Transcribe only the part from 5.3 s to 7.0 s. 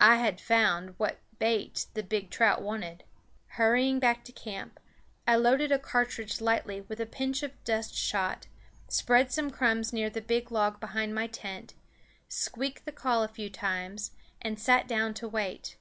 loaded a cartridge lightly with